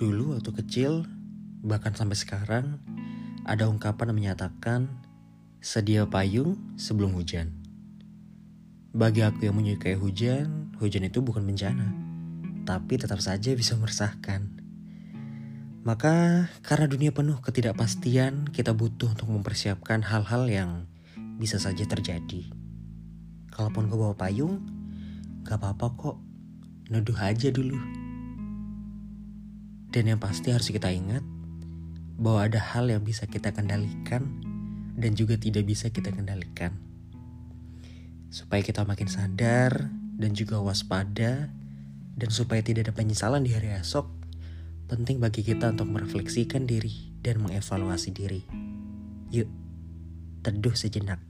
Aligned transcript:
Dulu 0.00 0.32
waktu 0.32 0.64
kecil, 0.64 1.04
bahkan 1.60 1.92
sampai 1.92 2.16
sekarang, 2.16 2.80
ada 3.44 3.68
ungkapan 3.68 4.08
yang 4.08 4.32
menyatakan 4.32 4.88
sedia 5.60 6.08
payung 6.08 6.56
sebelum 6.80 7.12
hujan. 7.12 7.52
Bagi 8.96 9.20
aku 9.20 9.44
yang 9.44 9.60
menyukai 9.60 10.00
hujan, 10.00 10.72
hujan 10.80 11.04
itu 11.04 11.20
bukan 11.20 11.44
bencana, 11.44 11.92
tapi 12.64 12.96
tetap 12.96 13.20
saja 13.20 13.52
bisa 13.52 13.76
meresahkan. 13.76 14.48
Maka 15.84 16.48
karena 16.64 16.88
dunia 16.88 17.12
penuh 17.12 17.36
ketidakpastian, 17.44 18.48
kita 18.56 18.72
butuh 18.72 19.12
untuk 19.12 19.28
mempersiapkan 19.28 20.00
hal-hal 20.00 20.48
yang 20.48 20.88
bisa 21.36 21.60
saja 21.60 21.84
terjadi. 21.84 22.48
Kalaupun 23.52 23.92
kau 23.92 24.00
bawa 24.00 24.16
payung, 24.16 24.64
gak 25.44 25.60
apa-apa 25.60 25.92
kok, 25.92 26.16
neduh 26.88 27.20
aja 27.20 27.52
dulu. 27.52 27.99
Dan 29.90 30.06
yang 30.06 30.22
pasti 30.22 30.54
harus 30.54 30.70
kita 30.70 30.90
ingat 30.90 31.22
bahwa 32.20 32.46
ada 32.46 32.62
hal 32.62 32.86
yang 32.86 33.02
bisa 33.02 33.26
kita 33.26 33.50
kendalikan 33.50 34.22
dan 34.94 35.16
juga 35.16 35.34
tidak 35.40 35.66
bisa 35.66 35.90
kita 35.90 36.14
kendalikan. 36.14 36.76
Supaya 38.30 38.62
kita 38.62 38.86
makin 38.86 39.10
sadar 39.10 39.90
dan 40.20 40.30
juga 40.36 40.62
waspada 40.62 41.50
dan 42.14 42.28
supaya 42.30 42.60
tidak 42.60 42.90
ada 42.90 42.94
penyesalan 42.94 43.42
di 43.42 43.56
hari 43.56 43.72
esok, 43.72 44.06
penting 44.86 45.18
bagi 45.18 45.40
kita 45.40 45.72
untuk 45.72 45.88
merefleksikan 45.88 46.68
diri 46.68 47.16
dan 47.24 47.40
mengevaluasi 47.40 48.10
diri. 48.12 48.44
Yuk, 49.32 49.48
teduh 50.44 50.76
sejenak. 50.76 51.29